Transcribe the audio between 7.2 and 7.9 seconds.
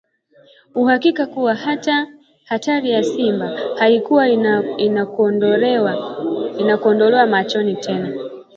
macho